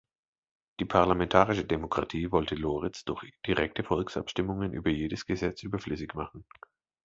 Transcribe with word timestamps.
Die 0.79 0.85
parlamentarische 0.85 1.63
Demokratie 1.63 2.31
wollte 2.31 2.55
Loritz 2.55 3.05
durch 3.05 3.31
direkte 3.45 3.83
Volksabstimmungen 3.83 4.73
über 4.73 4.89
jedes 4.89 5.27
Gesetz 5.27 5.61
überflüssig 5.61 6.15
machen. 6.15 6.43